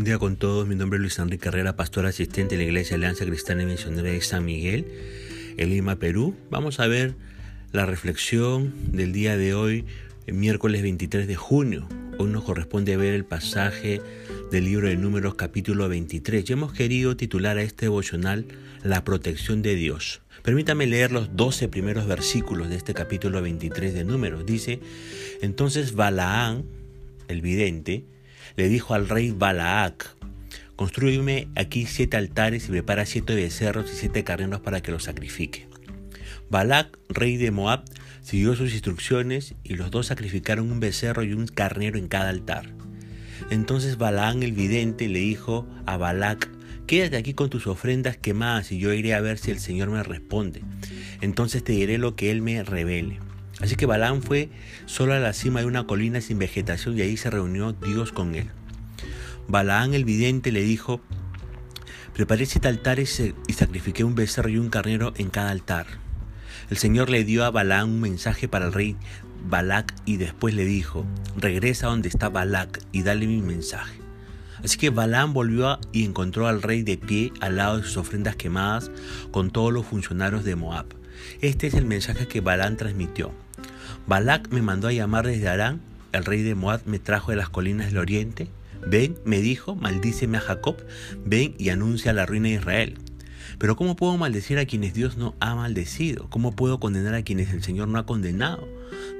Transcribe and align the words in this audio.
Buen 0.00 0.06
día 0.06 0.18
con 0.18 0.36
todos, 0.36 0.66
mi 0.66 0.76
nombre 0.76 0.96
es 0.96 1.02
Luis 1.02 1.18
Enrique 1.18 1.44
Carrera, 1.44 1.76
pastor 1.76 2.06
asistente 2.06 2.56
de 2.56 2.62
la 2.62 2.68
Iglesia 2.70 2.96
Alianza 2.96 3.26
Cristiana 3.26 3.64
y 3.64 3.66
Misionera 3.66 4.08
de 4.08 4.22
San 4.22 4.46
Miguel, 4.46 4.86
en 5.58 5.68
Lima, 5.68 5.96
Perú. 5.96 6.34
Vamos 6.48 6.80
a 6.80 6.86
ver 6.86 7.16
la 7.70 7.84
reflexión 7.84 8.72
del 8.92 9.12
día 9.12 9.36
de 9.36 9.52
hoy, 9.52 9.84
el 10.26 10.36
miércoles 10.36 10.80
23 10.80 11.28
de 11.28 11.36
junio. 11.36 11.86
Hoy 12.16 12.30
nos 12.30 12.44
corresponde 12.44 12.96
ver 12.96 13.12
el 13.12 13.26
pasaje 13.26 14.00
del 14.50 14.64
libro 14.64 14.88
de 14.88 14.96
Números 14.96 15.34
capítulo 15.34 15.86
23 15.86 16.48
y 16.48 16.52
hemos 16.54 16.72
querido 16.72 17.14
titular 17.14 17.58
a 17.58 17.62
este 17.62 17.84
devocional 17.84 18.46
La 18.82 19.04
protección 19.04 19.60
de 19.60 19.74
Dios. 19.74 20.22
Permítame 20.42 20.86
leer 20.86 21.12
los 21.12 21.36
12 21.36 21.68
primeros 21.68 22.06
versículos 22.06 22.70
de 22.70 22.76
este 22.76 22.94
capítulo 22.94 23.42
23 23.42 23.92
de 23.92 24.04
Números. 24.04 24.46
Dice, 24.46 24.80
entonces 25.42 25.92
Balaán, 25.92 26.64
el 27.28 27.42
vidente, 27.42 28.06
le 28.56 28.68
dijo 28.68 28.94
al 28.94 29.08
rey 29.08 29.30
Balaac, 29.30 30.16
construyeme 30.76 31.48
aquí 31.56 31.86
siete 31.86 32.16
altares 32.16 32.66
y 32.66 32.70
prepara 32.70 33.06
siete 33.06 33.34
becerros 33.34 33.90
y 33.92 33.96
siete 33.96 34.24
carneros 34.24 34.60
para 34.60 34.80
que 34.80 34.92
los 34.92 35.04
sacrifique. 35.04 35.68
Balac, 36.50 36.98
rey 37.08 37.36
de 37.36 37.50
Moab, 37.50 37.84
siguió 38.22 38.56
sus 38.56 38.72
instrucciones 38.72 39.54
y 39.62 39.74
los 39.74 39.90
dos 39.90 40.06
sacrificaron 40.06 40.72
un 40.72 40.80
becerro 40.80 41.22
y 41.22 41.32
un 41.32 41.46
carnero 41.46 41.98
en 41.98 42.08
cada 42.08 42.28
altar. 42.28 42.66
Entonces 43.50 43.98
Balaán 43.98 44.42
el 44.42 44.52
vidente 44.52 45.08
le 45.08 45.20
dijo 45.20 45.66
a 45.86 45.96
Balac, 45.96 46.48
quédate 46.86 47.16
aquí 47.16 47.34
con 47.34 47.50
tus 47.50 47.66
ofrendas 47.66 48.16
quemadas 48.16 48.72
y 48.72 48.78
yo 48.78 48.92
iré 48.92 49.14
a 49.14 49.20
ver 49.20 49.38
si 49.38 49.50
el 49.50 49.60
Señor 49.60 49.90
me 49.90 50.02
responde. 50.02 50.62
Entonces 51.20 51.62
te 51.62 51.72
diré 51.72 51.98
lo 51.98 52.16
que 52.16 52.30
Él 52.30 52.42
me 52.42 52.62
revele. 52.64 53.20
Así 53.60 53.76
que 53.76 53.86
Balaam 53.86 54.22
fue 54.22 54.48
solo 54.86 55.12
a 55.12 55.18
la 55.18 55.32
cima 55.32 55.60
de 55.60 55.66
una 55.66 55.86
colina 55.86 56.20
sin 56.20 56.38
vegetación 56.38 56.96
y 56.96 57.02
ahí 57.02 57.16
se 57.16 57.30
reunió 57.30 57.72
Dios 57.72 58.12
con 58.12 58.34
él. 58.34 58.48
Balaam 59.48 59.94
el 59.94 60.04
vidente 60.04 60.52
le 60.52 60.62
dijo, 60.62 61.00
preparé 62.14 62.46
siete 62.46 62.68
altares 62.68 63.22
y 63.46 63.52
sacrifiqué 63.52 64.04
un 64.04 64.14
becerro 64.14 64.48
y 64.48 64.58
un 64.58 64.70
carnero 64.70 65.12
en 65.16 65.28
cada 65.28 65.50
altar. 65.50 65.86
El 66.70 66.78
Señor 66.78 67.10
le 67.10 67.24
dio 67.24 67.44
a 67.44 67.50
Balaam 67.50 67.90
un 67.90 68.00
mensaje 68.00 68.48
para 68.48 68.66
el 68.66 68.72
rey 68.72 68.96
Balac 69.48 69.94
y 70.04 70.16
después 70.16 70.54
le 70.54 70.64
dijo, 70.64 71.04
regresa 71.36 71.88
donde 71.88 72.08
está 72.08 72.28
Balac 72.28 72.80
y 72.92 73.02
dale 73.02 73.26
mi 73.26 73.42
mensaje. 73.42 73.98
Así 74.62 74.78
que 74.78 74.90
Balaam 74.90 75.32
volvió 75.32 75.78
y 75.92 76.04
encontró 76.04 76.46
al 76.46 76.62
rey 76.62 76.82
de 76.82 76.98
pie 76.98 77.32
al 77.40 77.56
lado 77.56 77.78
de 77.78 77.82
sus 77.82 77.96
ofrendas 77.96 78.36
quemadas 78.36 78.90
con 79.30 79.50
todos 79.50 79.72
los 79.72 79.86
funcionarios 79.86 80.44
de 80.44 80.56
Moab. 80.56 80.86
Este 81.40 81.66
es 81.66 81.74
el 81.74 81.86
mensaje 81.86 82.28
que 82.28 82.40
Balaam 82.40 82.76
transmitió. 82.76 83.32
Balac 84.10 84.50
me 84.50 84.60
mandó 84.60 84.88
a 84.88 84.92
llamar 84.92 85.24
desde 85.24 85.48
Arán, 85.48 85.80
el 86.10 86.24
rey 86.24 86.42
de 86.42 86.56
Moab 86.56 86.80
me 86.84 86.98
trajo 86.98 87.30
de 87.30 87.36
las 87.36 87.48
colinas 87.48 87.86
del 87.86 87.98
oriente. 87.98 88.48
Ven, 88.84 89.16
me 89.24 89.40
dijo, 89.40 89.76
maldíceme 89.76 90.36
a 90.36 90.40
Jacob, 90.40 90.78
ven 91.24 91.54
y 91.58 91.68
anuncia 91.68 92.12
la 92.12 92.26
ruina 92.26 92.48
de 92.48 92.56
Israel. 92.56 92.98
Pero 93.60 93.76
¿cómo 93.76 93.94
puedo 93.94 94.16
maldecir 94.16 94.58
a 94.58 94.66
quienes 94.66 94.94
Dios 94.94 95.16
no 95.16 95.36
ha 95.38 95.54
maldecido? 95.54 96.28
¿Cómo 96.28 96.56
puedo 96.56 96.80
condenar 96.80 97.14
a 97.14 97.22
quienes 97.22 97.52
el 97.52 97.62
Señor 97.62 97.86
no 97.86 98.00
ha 98.00 98.06
condenado? 98.06 98.66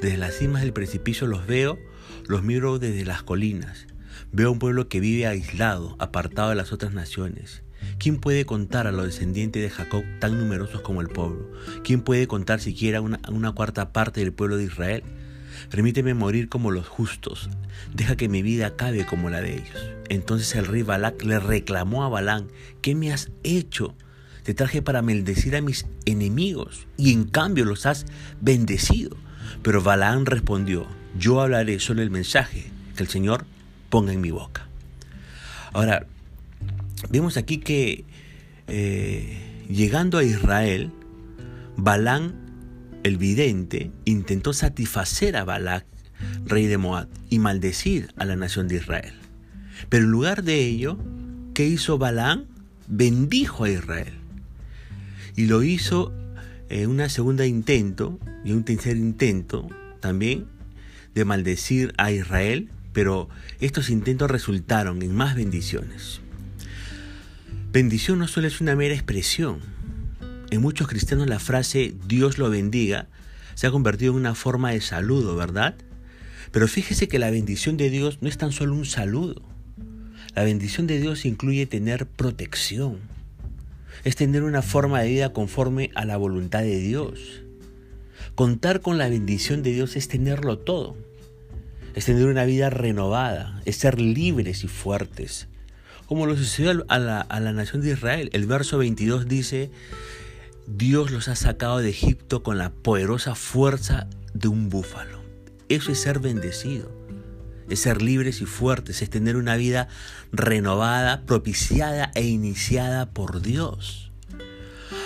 Desde 0.03 0.17
las 0.17 0.35
cimas 0.35 0.63
del 0.63 0.73
precipicio 0.73 1.29
los 1.29 1.47
veo, 1.47 1.79
los 2.27 2.43
miro 2.43 2.81
desde 2.81 3.05
las 3.05 3.23
colinas. 3.23 3.87
Veo 4.33 4.51
un 4.51 4.59
pueblo 4.59 4.89
que 4.89 4.99
vive 4.99 5.29
aislado, 5.29 5.95
apartado 6.01 6.49
de 6.51 6.57
las 6.57 6.73
otras 6.73 6.93
naciones. 6.93 7.63
¿Quién 7.99 8.19
puede 8.19 8.45
contar 8.45 8.87
a 8.87 8.93
los 8.93 9.07
descendientes 9.07 9.63
de 9.63 9.71
Jacob 9.71 10.05
tan 10.19 10.39
numerosos 10.39 10.81
como 10.81 11.01
el 11.01 11.09
pueblo? 11.09 11.51
¿Quién 11.85 12.03
puede 12.03 12.27
contar 12.27 12.61
siquiera 12.61 13.01
una, 13.01 13.21
una 13.29 13.53
cuarta 13.53 13.93
parte 13.93 14.21
del 14.21 14.33
pueblo 14.33 14.57
de 14.57 14.65
Israel? 14.65 15.03
Permíteme 15.71 16.15
morir 16.15 16.49
como 16.49 16.71
los 16.71 16.89
justos, 16.89 17.51
deja 17.95 18.17
que 18.17 18.29
mi 18.29 18.43
vida 18.43 18.69
acabe 18.69 19.05
como 19.05 19.31
la 19.31 19.41
de 19.41 19.55
ellos. 19.55 19.91
Entonces 20.09 20.55
el 20.55 20.67
rey 20.67 20.83
Balac 20.83 21.23
le 21.23 21.39
reclamó 21.39 22.05
a 22.05 22.09
Balán, 22.09 22.49
¿qué 22.81 22.95
me 22.95 23.13
has 23.13 23.31
hecho? 23.43 23.95
Te 24.43 24.55
traje 24.55 24.83
para 24.83 25.03
maldecir 25.03 25.55
a 25.55 25.61
mis 25.61 25.87
enemigos 26.07 26.87
y 26.97 27.13
en 27.13 27.25
cambio 27.25 27.65
los 27.65 27.87
has 27.87 28.07
bendecido. 28.41 29.17
Pero 29.63 29.83
Balaán 29.83 30.27
respondió, 30.27 30.87
yo 31.19 31.41
hablaré 31.41 31.79
solo 31.81 32.03
el 32.03 32.11
mensaje 32.11 32.71
que 32.97 33.03
el 33.03 33.09
Señor 33.09 33.45
ponga 33.91 34.13
en 34.13 34.21
mi 34.21 34.31
boca. 34.31 34.67
Ahora, 35.73 36.07
vemos 37.09 37.37
aquí 37.37 37.59
que 37.59 38.05
eh, 38.67 39.65
llegando 39.69 40.19
a 40.19 40.25
Israel, 40.25 40.91
Balán 41.77 42.35
el 43.03 43.17
vidente 43.17 43.91
intentó 44.05 44.53
satisfacer 44.53 45.37
a 45.37 45.45
Balac, 45.45 45.87
rey 46.45 46.67
de 46.67 46.79
Moab, 46.79 47.09
y 47.31 47.39
maldecir 47.39 48.13
a 48.17 48.25
la 48.25 48.37
nación 48.37 48.69
de 48.69 48.77
Israel. 48.77 49.15
Pero 49.89 50.05
en 50.05 50.11
lugar 50.11 50.43
de 50.43 50.67
ello, 50.67 50.99
¿qué 51.55 51.67
hizo 51.67 51.99
Balán? 51.99 52.47
Bendijo 52.89 53.65
a 53.65 53.71
Israel. 53.71 54.15
Y 55.37 55.47
lo 55.47 55.63
hizo 55.63 56.13
en 56.69 56.91
una 56.91 57.09
segunda 57.09 57.47
intento 57.47 58.19
y 58.45 58.53
un 58.53 58.65
tercer 58.65 58.97
intento 58.97 59.69
también 60.01 60.47
de 61.15 61.25
maldecir 61.25 61.95
a 61.97 62.13
Israel, 62.13 62.71
pero 62.93 63.29
estos 63.61 63.91
intentos 63.91 64.31
resultaron 64.31 65.03
en 65.03 65.15
más 65.15 65.35
bendiciones. 65.35 66.21
Bendición 67.73 68.19
no 68.19 68.27
solo 68.27 68.49
es 68.49 68.61
una 68.61 68.75
mera 68.75 68.95
expresión. 68.95 69.61
En 70.51 70.61
muchos 70.61 70.89
cristianos 70.89 71.29
la 71.29 71.39
frase 71.39 71.95
Dios 72.09 72.37
lo 72.37 72.51
bendiga 72.51 73.07
se 73.55 73.69
ha 73.69 73.71
convertido 73.71 74.13
en 74.13 74.19
una 74.19 74.35
forma 74.35 74.73
de 74.73 74.81
saludo, 74.81 75.37
¿verdad? 75.37 75.77
Pero 76.51 76.67
fíjese 76.67 77.07
que 77.07 77.21
la 77.21 77.31
bendición 77.31 77.77
de 77.77 77.91
Dios 77.91 78.23
no 78.23 78.29
es 78.29 78.39
tan 78.39 78.51
solo 78.51 78.75
un 78.75 78.87
saludo. 78.87 79.43
La 80.35 80.43
bendición 80.43 80.89
de 80.89 80.99
Dios 80.99 81.25
incluye 81.25 81.67
tener 81.67 82.07
protección. 82.07 82.99
Es 84.03 84.17
tener 84.17 84.43
una 84.43 84.63
forma 84.63 85.03
de 85.03 85.11
vida 85.11 85.33
conforme 85.33 85.93
a 85.95 86.05
la 86.05 86.17
voluntad 86.17 86.63
de 86.63 86.81
Dios. 86.81 87.43
Contar 88.35 88.81
con 88.81 88.99
la 88.99 89.09
bendición 89.09 89.63
de 89.63 89.75
Dios 89.75 89.95
es 89.95 90.09
tenerlo 90.09 90.59
todo. 90.59 90.97
Es 91.95 92.07
tener 92.07 92.27
una 92.27 92.47
vida 92.47 92.69
renovada, 92.69 93.63
es 93.65 93.77
ser 93.77 94.01
libres 94.01 94.65
y 94.65 94.69
fuertes, 94.69 95.50
como 96.11 96.27
lo 96.27 96.37
sucedió 96.37 96.85
a 96.89 96.99
la, 96.99 97.21
a 97.21 97.39
la 97.39 97.53
nación 97.53 97.83
de 97.83 97.93
Israel. 97.93 98.31
El 98.33 98.45
verso 98.45 98.79
22 98.79 99.29
dice, 99.29 99.71
Dios 100.67 101.13
los 101.13 101.29
ha 101.29 101.37
sacado 101.37 101.79
de 101.79 101.89
Egipto 101.89 102.43
con 102.43 102.59
la 102.59 102.73
poderosa 102.73 103.37
fuerza 103.37 104.09
de 104.35 104.49
un 104.49 104.71
búfalo. 104.71 105.21
Eso 105.69 105.93
es 105.93 106.01
ser 106.01 106.19
bendecido, 106.19 106.91
es 107.69 107.79
ser 107.79 108.03
libres 108.03 108.41
y 108.41 108.45
fuertes, 108.47 109.03
es 109.03 109.09
tener 109.09 109.37
una 109.37 109.55
vida 109.55 109.87
renovada, 110.33 111.27
propiciada 111.27 112.11
e 112.17 112.27
iniciada 112.27 113.11
por 113.11 113.41
Dios. 113.41 114.11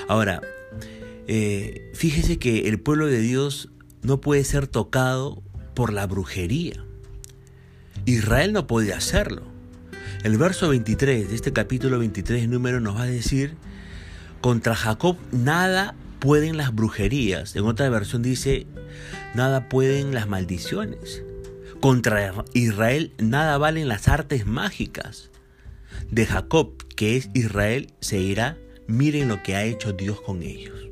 Ahora, 0.09 0.41
eh, 1.29 1.93
fíjese 1.93 2.39
que 2.39 2.67
el 2.67 2.81
pueblo 2.81 3.09
de 3.09 3.19
Dios 3.19 3.69
no 4.01 4.23
puede 4.23 4.43
ser 4.45 4.69
tocado 4.69 5.43
por 5.75 5.93
la 5.93 6.07
brujería. 6.07 6.83
Israel 8.07 8.55
no 8.55 8.67
puede 8.67 8.95
hacerlo. 8.95 9.54
El 10.25 10.39
verso 10.39 10.71
23 10.71 11.29
de 11.29 11.35
este 11.35 11.53
capítulo 11.53 11.99
23 11.99 12.49
número 12.49 12.81
nos 12.81 12.97
va 12.97 13.03
a 13.03 13.07
decir, 13.07 13.57
contra 14.41 14.75
Jacob 14.75 15.19
nada 15.33 15.95
pueden 16.19 16.57
las 16.57 16.75
brujerías. 16.75 17.55
En 17.57 17.65
otra 17.65 17.91
versión 17.91 18.23
dice, 18.23 18.67
nada 19.35 19.69
pueden 19.69 20.15
las 20.15 20.27
maldiciones. 20.27 21.23
Contra 21.79 22.43
Israel 22.55 23.13
nada 23.19 23.59
valen 23.59 23.87
las 23.87 24.09
artes 24.09 24.47
mágicas. 24.47 25.31
De 26.11 26.25
Jacob, 26.25 26.73
que 26.97 27.19
es 27.19 27.29
Israel, 27.35 27.93
se 28.01 28.19
irá. 28.19 28.57
Miren 28.87 29.29
lo 29.29 29.43
que 29.43 29.57
ha 29.57 29.65
hecho 29.65 29.93
Dios 29.93 30.23
con 30.23 30.43
ellos. 30.43 30.89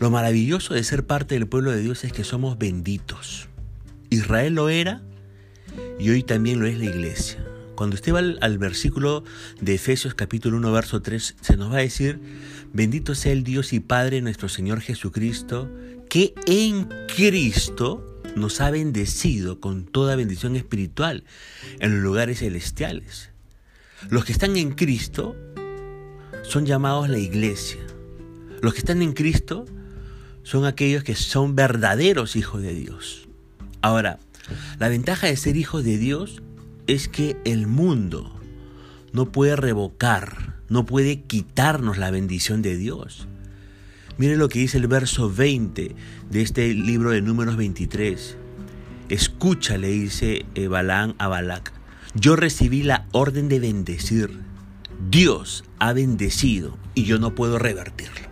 Lo 0.00 0.10
maravilloso 0.10 0.74
de 0.74 0.84
ser 0.84 1.06
parte 1.06 1.34
del 1.34 1.46
pueblo 1.48 1.70
de 1.70 1.80
Dios 1.80 2.04
es 2.04 2.12
que 2.12 2.24
somos 2.24 2.58
benditos. 2.58 3.48
Israel 4.10 4.52
lo 4.52 4.68
era 4.68 5.00
y 5.98 6.10
hoy 6.10 6.22
también 6.22 6.60
lo 6.60 6.66
es 6.66 6.76
la 6.76 6.84
iglesia. 6.84 7.42
Cuando 7.78 7.94
usted 7.94 8.12
va 8.12 8.18
al, 8.18 8.58
versículo 8.58 9.22
de 9.60 9.76
Efesios 9.76 10.12
capítulo 10.12 10.56
1, 10.56 10.72
verso 10.72 11.00
3, 11.00 11.36
se 11.40 11.56
nos 11.56 11.70
va 11.72 11.76
a 11.76 11.82
decir, 11.82 12.18
bendito 12.72 13.14
sea 13.14 13.30
el 13.30 13.44
Dios 13.44 13.72
y 13.72 13.78
Padre 13.78 14.20
nuestro 14.20 14.48
Señor 14.48 14.80
Jesucristo, 14.80 15.70
que 16.10 16.34
en 16.46 16.88
Cristo 17.06 18.20
nos 18.34 18.60
ha 18.60 18.72
bendecido 18.72 19.60
con 19.60 19.84
toda 19.84 20.16
bendición 20.16 20.56
espiritual 20.56 21.22
en 21.78 21.94
los 21.94 22.02
lugares 22.02 22.40
celestiales. 22.40 23.30
Los 24.10 24.24
que 24.24 24.32
están 24.32 24.56
en 24.56 24.72
Cristo 24.72 25.36
son 26.42 26.66
llamados 26.66 27.08
la 27.08 27.18
iglesia. 27.18 27.86
Los 28.60 28.72
que 28.72 28.80
están 28.80 29.02
en 29.02 29.12
Cristo 29.12 29.66
son 30.42 30.64
aquellos 30.64 31.04
que 31.04 31.14
son 31.14 31.54
verdaderos 31.54 32.34
hijos 32.34 32.60
de 32.60 32.74
Dios. 32.74 33.28
Ahora, 33.82 34.18
la 34.80 34.88
ventaja 34.88 35.28
de 35.28 35.36
ser 35.36 35.56
hijos 35.56 35.84
de 35.84 35.96
Dios 35.96 36.42
es 36.88 37.06
que 37.06 37.36
el 37.44 37.66
mundo 37.66 38.34
no 39.12 39.30
puede 39.30 39.54
revocar, 39.56 40.56
no 40.68 40.86
puede 40.86 41.20
quitarnos 41.20 41.98
la 41.98 42.10
bendición 42.10 42.62
de 42.62 42.76
Dios. 42.76 43.28
Miren 44.16 44.38
lo 44.38 44.48
que 44.48 44.58
dice 44.58 44.78
el 44.78 44.88
verso 44.88 45.30
20 45.30 45.94
de 46.30 46.42
este 46.42 46.74
libro 46.74 47.10
de 47.10 47.20
números 47.22 47.56
23. 47.56 48.36
Escucha, 49.10 49.76
le 49.76 49.88
dice 49.88 50.46
Balaán 50.68 51.14
a 51.18 51.28
Balac. 51.28 51.72
Yo 52.14 52.36
recibí 52.36 52.82
la 52.82 53.06
orden 53.12 53.48
de 53.48 53.60
bendecir. 53.60 54.40
Dios 55.10 55.64
ha 55.78 55.92
bendecido 55.92 56.76
y 56.94 57.04
yo 57.04 57.18
no 57.18 57.34
puedo 57.34 57.58
revertirlo. 57.58 58.28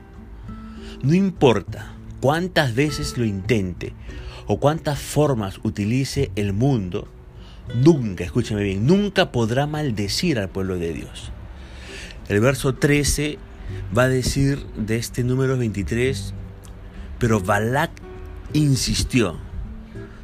No 1.03 1.15
importa 1.15 1.95
cuántas 2.21 2.75
veces 2.75 3.19
lo 3.19 3.27
intente 3.27 3.93
o 4.47 4.59
cuántas 4.59 4.99
formas 4.99 5.61
utilice 5.63 6.31
el 6.37 6.53
mundo, 6.55 7.07
nunca, 7.75 8.25
escúcheme 8.25 8.63
bien, 8.63 8.87
nunca 8.87 9.33
podrá 9.33 9.67
maldecir 9.67 10.39
al 10.39 10.49
pueblo 10.49 10.79
de 10.79 10.93
Dios. 10.93 11.33
El 12.29 12.41
verso 12.41 12.75
13 12.75 13.39
va 13.97 14.05
a 14.05 14.09
decir 14.09 14.65
de 14.77 14.97
este 14.97 15.25
número 15.25 15.57
23, 15.57 16.35
pero 17.19 17.41
Balak 17.41 17.91
insistió, 18.53 19.37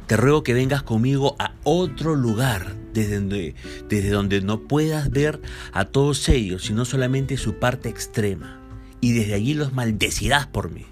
te 0.07 0.17
ruego 0.17 0.43
que 0.43 0.53
vengas 0.53 0.83
conmigo 0.83 1.35
a 1.39 1.53
otro 1.63 2.15
lugar 2.15 2.75
desde 2.93 3.15
donde, 3.15 3.55
desde 3.89 4.09
donde 4.09 4.41
no 4.41 4.61
puedas 4.61 5.09
ver 5.09 5.41
a 5.71 5.85
todos 5.85 6.29
ellos, 6.29 6.65
sino 6.65 6.85
solamente 6.85 7.37
su 7.37 7.55
parte 7.55 7.89
extrema, 7.89 8.59
y 9.01 9.13
desde 9.13 9.33
allí 9.33 9.53
los 9.53 9.73
maldecirás 9.73 10.47
por 10.47 10.71
mí. 10.71 10.85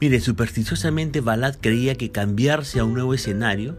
Mire, 0.00 0.20
supersticiosamente 0.20 1.20
Balak 1.20 1.58
creía 1.60 1.96
que 1.96 2.10
cambiarse 2.10 2.78
a 2.78 2.84
un 2.84 2.94
nuevo 2.94 3.14
escenario 3.14 3.76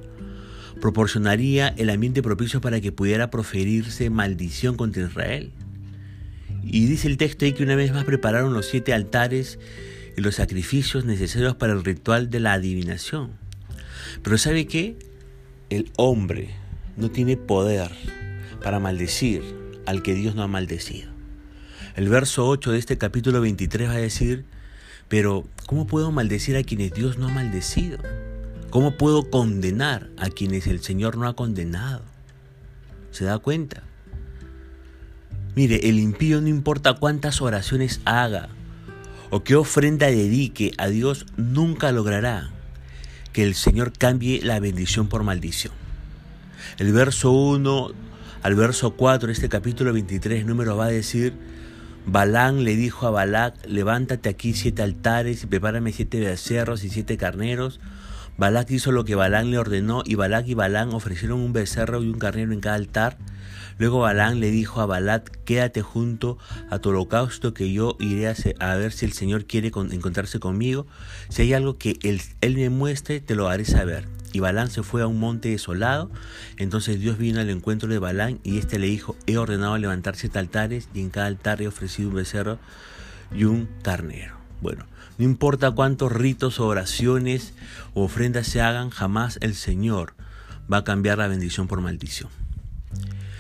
proporcionaría 0.80 1.70
el 1.70 1.90
ambiente 1.90 2.22
propicio 2.22 2.62
para 2.62 2.82
que 2.82 2.92
pudiera 2.92 3.30
proferirse 3.30 4.10
maldición 4.10 4.76
contra 4.76 5.04
Israel. 5.04 5.52
Y 6.64 6.86
dice 6.86 7.08
el 7.08 7.18
texto 7.18 7.46
ahí 7.46 7.54
que 7.54 7.64
una 7.64 7.76
vez 7.76 7.92
más 7.94 8.06
prepararon 8.06 8.54
los 8.54 8.68
siete 8.68 8.94
altares 8.94 9.60
y 10.18 10.22
los 10.22 10.36
sacrificios 10.36 11.06
necesarios 11.06 11.56
para 11.56 11.74
el 11.74 11.84
ritual 11.84 12.30
de 12.30 12.40
la 12.40 12.54
adivinación. 12.54 13.32
Pero 14.24 14.38
¿sabe 14.38 14.68
qué? 14.68 14.98
El 15.70 15.92
hombre 15.98 16.50
no 16.98 17.10
tiene 17.10 17.38
poder 17.38 17.92
para 18.62 18.80
maldecir 18.80 19.42
al 19.86 20.04
que 20.04 20.14
Dios 20.14 20.36
no 20.36 20.44
ha 20.44 20.48
maldecido. 20.48 21.10
El 21.96 22.10
verso 22.10 22.48
8 22.48 22.72
de 22.72 22.80
este 22.80 22.98
capítulo 22.98 23.42
23 23.42 23.90
va 23.90 23.94
a 23.94 23.98
decir, 23.98 24.46
pero 25.08 25.48
¿cómo 25.66 25.88
puedo 25.88 26.12
maldecir 26.12 26.56
a 26.56 26.64
quienes 26.64 26.94
Dios 26.94 27.18
no 27.18 27.28
ha 27.28 27.32
maldecido? 27.32 27.98
¿Cómo 28.70 28.98
puedo 28.98 29.30
condenar 29.30 30.10
a 30.18 30.30
quienes 30.30 30.68
el 30.68 30.82
Señor 30.82 31.18
no 31.18 31.28
ha 31.28 31.36
condenado? 31.36 32.04
¿Se 33.12 33.26
da 33.26 33.40
cuenta? 33.40 33.84
Mire, 35.56 35.90
el 35.90 36.00
impío 36.00 36.40
no 36.40 36.48
importa 36.48 36.94
cuántas 36.94 37.42
oraciones 37.42 38.00
haga 38.06 38.50
o 39.32 39.44
qué 39.44 39.56
ofrenda 39.56 40.08
dedique 40.08 40.72
a 40.78 40.88
Dios, 40.88 41.26
nunca 41.36 41.92
logrará 41.92 42.52
que 43.34 43.44
el 43.44 43.56
Señor 43.56 43.92
cambie 43.92 44.42
la 44.42 44.60
bendición 44.60 45.08
por 45.08 45.24
maldición. 45.24 45.74
El 46.78 46.94
verso 46.94 47.32
1 47.32 47.92
al 48.44 48.56
verso 48.56 48.92
4 48.92 49.28
de 49.28 49.34
este 49.34 49.50
capítulo 49.50 49.92
23 49.94 50.46
número 50.46 50.78
va 50.78 50.86
a 50.86 50.90
decir, 50.90 51.34
Balán 52.06 52.64
le 52.64 52.76
dijo 52.76 53.06
a 53.06 53.12
Balac, 53.12 53.56
levántate 53.68 54.30
aquí 54.30 54.54
siete 54.54 54.82
altares 54.82 55.44
y 55.44 55.48
prepárame 55.48 55.92
siete 55.92 56.20
becerros 56.20 56.84
y 56.84 56.90
siete 56.90 57.18
carneros. 57.18 57.80
Balac 58.40 58.72
hizo 58.72 58.94
lo 58.94 59.04
que 59.04 59.16
Balán 59.16 59.52
le 59.52 59.58
ordenó 59.58 60.02
y 60.06 60.16
Balac 60.16 60.48
y 60.48 60.54
Balán 60.54 60.94
ofrecieron 60.94 61.42
un 61.42 61.52
becerro 61.52 62.02
y 62.02 62.08
un 62.08 62.20
carnero 62.20 62.54
en 62.54 62.62
cada 62.62 62.78
altar. 62.78 63.18
Luego 63.78 64.00
Balán 64.00 64.40
le 64.40 64.50
dijo 64.50 64.80
a 64.80 64.86
Balat, 64.86 65.28
quédate 65.44 65.82
junto 65.82 66.38
a 66.70 66.80
tu 66.80 66.92
holocausto 66.92 67.54
que 67.54 67.74
yo 67.74 67.98
iré 68.00 68.34
a, 68.60 68.76
ver 68.76 68.94
si 68.94 69.06
el 69.06 69.12
Señor 69.12 69.44
quiere 69.44 69.74
encontrarse 69.92 70.40
conmigo. 70.40 70.88
Si 71.28 71.42
hay 71.42 71.54
algo 71.54 71.78
que 71.78 72.00
él, 72.02 72.22
él 72.40 72.56
me 72.56 72.70
muestre, 72.70 73.20
te 73.20 73.36
lo 73.36 73.50
haré 73.50 73.66
saber. 73.66 74.08
Y 74.32 74.40
Balán 74.40 74.70
se 74.70 74.84
fue 74.84 75.02
a 75.02 75.08
un 75.08 75.20
monte 75.20 75.50
desolado. 75.50 76.10
Entonces 76.56 77.02
Dios 77.02 77.18
vino 77.18 77.42
al 77.42 77.50
encuentro 77.50 77.90
de 77.90 78.00
Balán 78.00 78.40
y 78.46 78.58
éste 78.58 78.80
le 78.80 78.88
dijo, 78.88 79.18
he 79.28 79.36
ordenado 79.36 79.78
levantar 79.78 80.16
siete 80.16 80.40
altares 80.40 80.88
y 80.94 81.02
en 81.02 81.10
cada 81.10 81.28
altar 81.28 81.62
he 81.62 81.68
ofrecido 81.68 82.08
un 82.08 82.16
becerro 82.16 82.58
y 83.36 83.44
un 83.44 83.68
carnero. 83.84 84.36
Bueno, 84.62 84.86
no 85.20 85.26
importa 85.26 85.72
cuántos 85.72 86.14
ritos 86.14 86.62
oraciones 86.62 87.54
o 87.94 88.06
ofrendas 88.06 88.48
se 88.48 88.62
hagan, 88.62 88.90
jamás 88.90 89.38
el 89.42 89.54
Señor 89.54 90.14
va 90.72 90.78
a 90.78 90.84
cambiar 90.86 91.18
la 91.18 91.28
bendición 91.28 91.68
por 91.68 91.82
maldición. 91.82 92.30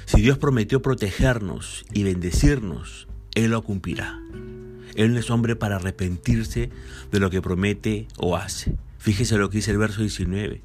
Si 0.05 0.19
Dios 0.19 0.37
prometió 0.37 0.81
protegernos 0.81 1.85
y 1.93 2.03
bendecirnos, 2.03 3.07
Él 3.33 3.51
lo 3.51 3.63
cumplirá. 3.63 4.19
Él 4.95 5.13
no 5.13 5.19
es 5.19 5.29
hombre 5.29 5.55
para 5.55 5.77
arrepentirse 5.77 6.69
de 7.13 7.19
lo 7.21 7.29
que 7.29 7.41
promete 7.41 8.09
o 8.17 8.35
hace. 8.35 8.75
Fíjese 8.97 9.37
lo 9.37 9.49
que 9.49 9.59
dice 9.59 9.71
el 9.71 9.77
verso 9.77 10.01
19. 10.01 10.61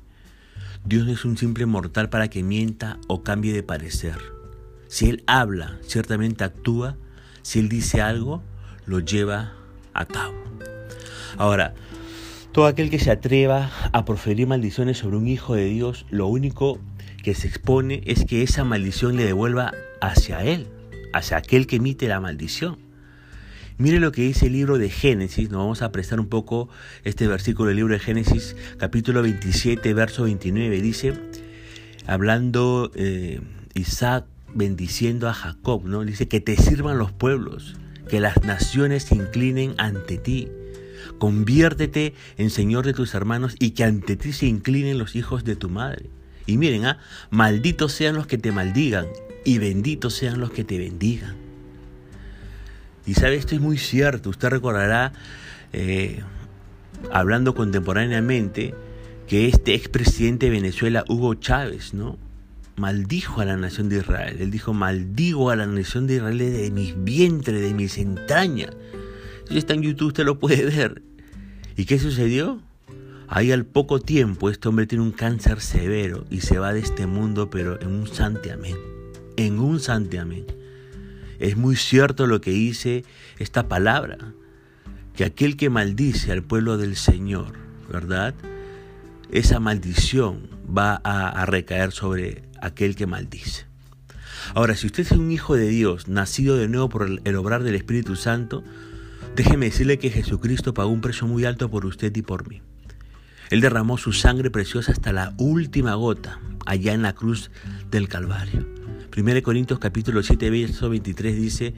Dios 0.85 1.07
no 1.07 1.13
es 1.13 1.25
un 1.25 1.37
simple 1.37 1.65
mortal 1.65 2.09
para 2.09 2.29
que 2.29 2.43
mienta 2.43 2.99
o 3.07 3.23
cambie 3.23 3.53
de 3.53 3.63
parecer. 3.63 4.19
Si 4.89 5.11
Él 5.11 5.23
habla, 5.29 5.79
ciertamente 5.87 6.43
actúa. 6.43 6.97
Si 7.43 7.61
Él 7.61 7.69
dice 7.69 8.03
algo, 8.03 8.43
lo 8.85 8.99
lleva 8.99 9.53
a 9.93 10.07
cabo. 10.07 10.54
Ahora, 11.37 11.75
todo 12.53 12.67
aquel 12.67 12.91
que 12.91 12.99
se 12.99 13.11
atreva 13.11 13.71
a 13.93 14.05
proferir 14.05 14.47
maldiciones 14.47 14.99
sobre 14.99 15.17
un 15.17 15.29
hijo 15.29 15.55
de 15.55 15.67
Dios, 15.67 16.07
lo 16.11 16.27
único 16.27 16.79
que 17.23 17.35
se 17.35 17.49
expone 17.49 18.03
es 18.07 18.25
que 18.25 18.43
esa 18.43 18.65
maldición 18.65 19.17
le 19.17 19.25
devuelva 19.25 19.73
hacia 20.01 20.45
él, 20.45 20.69
hacia 21.13 21.39
aquel 21.39 21.67
que 21.67 21.77
emite 21.77 22.07
la 22.07 22.21
maldición. 22.21 22.79
Mire 23.77 23.99
lo 23.99 24.13
que 24.13 24.23
dice 24.23 24.47
el 24.47 24.53
libro 24.53 24.79
de 24.79 24.89
Génesis, 24.89 25.51
nos 25.51 25.59
vamos 25.59 25.83
a 25.83 25.91
prestar 25.91 26.21
un 26.21 26.29
poco 26.29 26.69
este 27.03 27.27
versículo 27.27 27.69
del 27.69 27.79
libro 27.79 27.95
de 27.95 27.99
Génesis, 27.99 28.55
capítulo 28.79 29.21
27, 29.23 29.93
verso 29.95 30.23
29, 30.25 30.81
dice, 30.81 31.15
hablando 32.07 32.93
eh, 32.95 33.41
Isaac 33.75 34.27
bendiciendo 34.55 35.29
a 35.29 35.35
Jacob, 35.35 35.85
¿no? 35.87 36.05
Dice 36.05 36.29
que 36.29 36.41
te 36.41 36.57
sirvan 36.57 36.99
los 36.99 37.11
pueblos, 37.11 37.75
que 38.09 38.21
las 38.21 38.45
naciones 38.45 39.05
se 39.05 39.17
inclinen 39.17 39.75
ante 39.79 40.19
ti. 40.19 40.49
Conviértete 41.25 42.13
en 42.37 42.51
Señor 42.51 42.85
de 42.85 42.93
tus 42.93 43.15
hermanos 43.15 43.57
y 43.59 43.71
que 43.71 43.85
ante 43.85 44.15
ti 44.15 44.35
se 44.35 44.45
inclinen 44.45 44.99
los 44.99 45.17
hijos 45.17 45.43
de 45.43 45.57
tu 45.57 45.71
madre. 45.71 46.11
Y 46.45 46.59
miren, 46.59 46.85
¿ah? 46.85 46.99
malditos 47.31 47.93
sean 47.93 48.15
los 48.15 48.27
que 48.27 48.37
te 48.37 48.53
maldigan 48.53 49.07
y 49.43 49.57
benditos 49.57 50.13
sean 50.13 50.39
los 50.39 50.51
que 50.51 50.65
te 50.65 50.77
bendigan. 50.77 51.35
Y 53.07 53.15
sabe, 53.15 53.37
esto 53.37 53.55
es 53.55 53.63
muy 53.63 53.79
cierto. 53.79 54.29
Usted 54.29 54.51
recordará, 54.51 55.15
eh, 55.73 56.21
hablando 57.11 57.55
contemporáneamente, 57.55 58.75
que 59.27 59.49
este 59.49 59.73
expresidente 59.73 60.45
de 60.45 60.53
Venezuela, 60.53 61.07
Hugo 61.09 61.37
Chávez, 61.37 61.95
¿no? 61.95 62.19
maldijo 62.77 63.41
a 63.41 63.47
la 63.47 63.57
nación 63.57 63.89
de 63.89 64.01
Israel. 64.01 64.37
Él 64.41 64.51
dijo, 64.51 64.75
maldigo 64.75 65.49
a 65.49 65.57
la 65.57 65.65
nación 65.67 66.07
de 66.07 66.17
Israel 66.17 66.37
de 66.37 66.71
mis 66.71 67.03
vientres, 67.03 67.63
de 67.63 67.73
mis 67.73 67.97
entrañas. 67.97 68.77
Si 69.49 69.57
está 69.57 69.73
en 69.73 69.81
YouTube, 69.81 70.09
usted 70.09 70.27
lo 70.27 70.39
puede 70.39 70.67
ver. 70.67 71.14
¿Y 71.77 71.87
qué 71.87 71.99
sucedió? 71.99 72.61
Ahí 73.27 73.51
al 73.51 73.65
poco 73.65 74.01
tiempo 74.01 74.49
este 74.49 74.69
hombre 74.69 74.87
tiene 74.87 75.03
un 75.03 75.11
cáncer 75.11 75.61
severo 75.61 76.25
y 76.31 76.41
se 76.43 76.59
va 76.59 76.73
de 76.73 76.81
este 76.81 77.07
mundo, 77.07 77.51
pero 77.51 77.81
en 77.81 77.89
un 77.89 78.07
santiamén. 78.07 78.77
En 79.37 79.59
un 79.59 79.81
santiamén. 79.81 80.47
Es 81.41 81.57
muy 81.57 81.75
cierto 81.75 82.27
lo 82.29 82.41
que 82.41 82.53
dice 82.53 83.05
esta 83.39 83.67
palabra, 83.67 84.19
que 85.17 85.25
aquel 85.25 85.57
que 85.57 85.69
maldice 85.69 86.31
al 86.31 86.45
pueblo 86.45 86.77
del 86.77 86.95
Señor, 86.95 87.55
¿verdad? 87.91 88.35
Esa 89.33 89.59
maldición 89.59 90.49
va 90.67 91.01
a, 91.03 91.45
recaer 91.47 91.91
sobre 91.91 92.45
aquel 92.61 92.95
que 92.95 93.07
maldice. 93.07 93.67
Ahora, 94.55 94.77
si 94.77 94.87
usted 94.87 95.03
es 95.03 95.13
un 95.13 95.33
hijo 95.33 95.57
de 95.57 95.69
Dios, 95.69 96.07
nacido 96.07 96.57
de 96.57 96.69
nuevo 96.69 96.89
por 96.89 97.09
el 97.25 97.37
obrar 97.37 97.65
del 97.65 97.75
Espíritu 97.75 98.15
Santo, 98.15 98.63
déjeme 99.37 99.67
decirle 99.67 99.99
que 99.99 100.11
Jesucristo 100.11 100.75
pagó 100.75 100.91
un 100.91 101.01
precio 101.01 101.27
muy 101.27 101.45
alto 101.45 101.71
por 101.71 101.87
usted 101.87 102.15
y 102.15 102.23
por 102.23 102.49
mí. 102.49 102.63
Él 103.51 103.61
derramó 103.61 103.99
su 103.99 104.13
sangre 104.13 104.51
preciosa 104.51 104.93
hasta 104.93 105.13
la 105.13 105.35
última 105.39 105.95
gota, 105.95 106.41
allá 106.67 106.93
en 106.93 107.03
la 107.03 107.15
cruz 107.15 107.51
del 107.91 108.09
Calvario. 108.09 108.67
1 109.17 109.43
Corintios 109.43 109.79
capítulo 109.79 110.23
7, 110.23 110.51
verso 110.51 110.89
23 110.89 111.37
dice, 111.37 111.75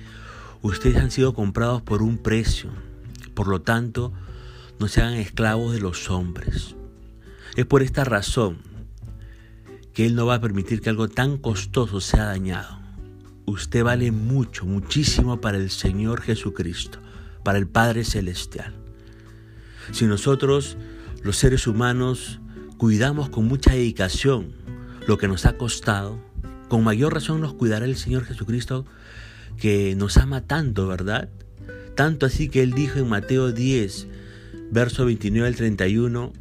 ustedes 0.62 0.96
han 0.96 1.10
sido 1.10 1.34
comprados 1.34 1.82
por 1.82 2.02
un 2.02 2.18
precio, 2.18 2.70
por 3.34 3.48
lo 3.48 3.60
tanto, 3.60 4.12
no 4.78 4.88
sean 4.88 5.14
esclavos 5.14 5.72
de 5.74 5.80
los 5.80 6.10
hombres. 6.10 6.76
Es 7.56 7.66
por 7.66 7.82
esta 7.82 8.04
razón 8.04 8.58
que 9.92 10.06
Él 10.06 10.14
no 10.14 10.26
va 10.26 10.36
a 10.36 10.40
permitir 10.40 10.80
que 10.80 10.90
algo 10.90 11.08
tan 11.08 11.38
costoso 11.38 12.00
sea 12.00 12.24
dañado. 12.24 12.78
Usted 13.46 13.82
vale 13.84 14.12
mucho, 14.12 14.66
muchísimo 14.66 15.40
para 15.40 15.58
el 15.58 15.70
Señor 15.70 16.20
Jesucristo, 16.20 16.98
para 17.46 17.58
el 17.58 17.68
Padre 17.68 18.02
Celestial. 18.02 18.74
Si 19.92 20.06
nosotros 20.06 20.76
los 21.22 21.36
seres 21.36 21.68
humanos 21.68 22.40
cuidamos 22.76 23.28
con 23.28 23.46
mucha 23.46 23.70
dedicación 23.70 24.48
lo 25.06 25.16
que 25.16 25.28
nos 25.28 25.46
ha 25.46 25.56
costado, 25.56 26.18
con 26.66 26.82
mayor 26.82 27.14
razón 27.14 27.40
nos 27.40 27.54
cuidará 27.54 27.84
el 27.84 27.94
Señor 27.94 28.24
Jesucristo 28.24 28.84
que 29.58 29.94
nos 29.94 30.16
ama 30.16 30.40
tanto, 30.40 30.88
¿verdad? 30.88 31.28
Tanto 31.94 32.26
así 32.26 32.48
que 32.48 32.64
Él 32.64 32.72
dijo 32.72 32.98
en 32.98 33.08
Mateo 33.08 33.52
10, 33.52 34.08
verso 34.72 35.04
29 35.04 35.46
al 35.46 35.54
31, 35.54 36.32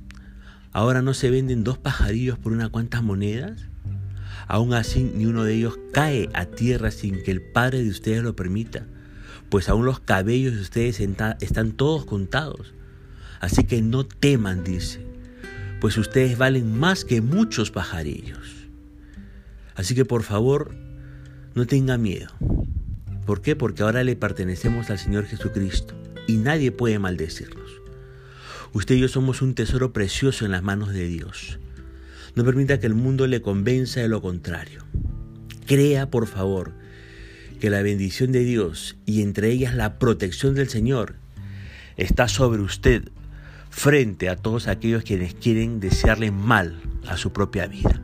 ahora 0.71 1.03
no 1.03 1.13
se 1.13 1.29
venden 1.29 1.63
dos 1.63 1.77
pajarillos 1.77 2.39
por 2.39 2.51
unas 2.51 2.69
cuantas 2.69 3.03
monedas. 3.03 3.67
Aún 4.47 4.74
así, 4.74 5.03
ni 5.03 5.27
uno 5.27 5.43
de 5.43 5.53
ellos 5.53 5.77
cae 5.93 6.31
a 6.33 6.45
tierra 6.45 6.89
sin 6.89 7.21
que 7.21 7.29
el 7.29 7.43
Padre 7.43 7.83
de 7.83 7.91
ustedes 7.91 8.24
lo 8.24 8.35
permita, 8.35 8.88
pues 9.49 9.69
aún 9.69 9.85
los 9.85 9.99
cabellos 9.99 10.55
de 10.55 10.61
ustedes 10.61 10.99
están 10.99 11.71
todos 11.73 12.05
contados. 12.05 12.73
Así 13.39 13.63
que 13.63 13.81
no 13.81 14.05
teman, 14.05 14.63
dice, 14.63 15.05
pues 15.81 15.97
ustedes 15.97 16.37
valen 16.37 16.77
más 16.77 17.05
que 17.05 17.21
muchos 17.21 17.71
pajarillos. 17.71 18.67
Así 19.75 19.93
que 19.93 20.05
por 20.05 20.23
favor, 20.23 20.73
no 21.53 21.65
tenga 21.67 21.97
miedo. 21.97 22.31
¿Por 23.25 23.41
qué? 23.41 23.55
Porque 23.55 23.83
ahora 23.83 24.03
le 24.03 24.15
pertenecemos 24.15 24.89
al 24.89 24.99
Señor 24.99 25.25
Jesucristo 25.25 25.95
y 26.27 26.37
nadie 26.37 26.71
puede 26.71 26.99
maldecirnos. 26.99 27.69
Usted 28.73 28.95
y 28.95 28.99
yo 28.99 29.07
somos 29.07 29.41
un 29.41 29.55
tesoro 29.55 29.93
precioso 29.93 30.45
en 30.45 30.51
las 30.51 30.63
manos 30.63 30.93
de 30.93 31.07
Dios. 31.07 31.59
No 32.35 32.43
permita 32.43 32.79
que 32.79 32.87
el 32.87 32.93
mundo 32.93 33.25
le 33.27 33.41
convenza 33.41 34.01
de 34.01 34.09
lo 34.09 34.21
contrario. 34.21 34.83
Crea, 35.65 36.09
por 36.09 36.27
favor, 36.27 36.73
que 37.65 37.72
la 37.72 37.81
bendición 37.81 38.31
de 38.31 38.43
Dios 38.43 38.95
y 39.07 39.24
entre 39.24 39.50
ellas 39.50 39.74
la 39.74 39.98
protección 39.98 40.53
del 40.53 40.69
Señor 40.69 41.15
está 41.98 42.27
sobre 42.27 42.62
usted 42.62 43.10
frente 43.72 44.29
a 44.29 44.36
todos 44.36 44.67
aquellos 44.67 45.03
quienes 45.03 45.34
quieren 45.34 45.79
desearle 45.79 46.29
mal 46.29 46.79
a 47.07 47.17
su 47.17 47.34
propia 47.34 47.65
vida. 47.65 48.00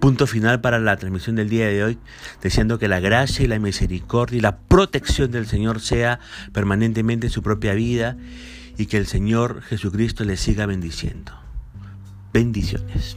Punto 0.00 0.26
final 0.26 0.60
para 0.60 0.78
la 0.80 0.98
transmisión 0.98 1.34
del 1.34 1.48
día 1.48 1.66
de 1.66 1.82
hoy, 1.82 1.98
deseando 2.42 2.78
que 2.78 2.88
la 2.88 3.00
gracia 3.00 3.42
y 3.42 3.48
la 3.48 3.58
misericordia 3.58 4.36
y 4.36 4.42
la 4.42 4.58
protección 4.58 5.30
del 5.30 5.46
Señor 5.46 5.80
sea 5.80 6.20
permanentemente 6.52 7.28
en 7.28 7.32
su 7.32 7.42
propia 7.42 7.72
vida 7.72 8.18
y 8.76 8.84
que 8.84 8.98
el 8.98 9.06
Señor 9.06 9.62
Jesucristo 9.62 10.24
le 10.24 10.36
siga 10.36 10.66
bendiciendo. 10.66 11.32
Bendiciones. 12.34 13.16